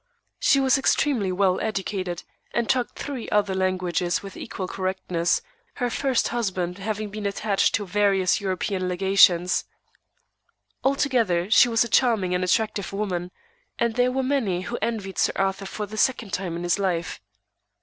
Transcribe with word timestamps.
She 0.39 0.59
was 0.59 0.79
extremely 0.79 1.31
well 1.31 1.59
educated, 1.61 2.23
and 2.55 2.67
talked 2.67 2.97
three 2.97 3.29
other 3.29 3.53
languages 3.53 4.23
with 4.23 4.35
equal 4.35 4.67
correctness, 4.67 5.43
her 5.75 5.91
first 5.91 6.29
husband 6.29 6.79
having 6.79 7.11
been 7.11 7.27
attached 7.27 7.75
to 7.75 7.85
various 7.85 8.41
European 8.41 8.89
legations. 8.89 9.63
Altogether, 10.83 11.51
she 11.51 11.69
was 11.69 11.83
a 11.83 11.87
charming 11.87 12.33
and 12.33 12.43
attractive 12.43 12.91
woman, 12.91 13.29
and 13.77 13.93
there 13.93 14.11
were 14.11 14.23
many 14.23 14.61
who 14.61 14.79
envied 14.81 15.19
Sir 15.19 15.33
Arthur 15.35 15.67
for 15.67 15.85
the 15.85 15.97
second 15.97 16.33
time 16.33 16.55
in 16.55 16.63
his 16.63 16.79
life. 16.79 17.21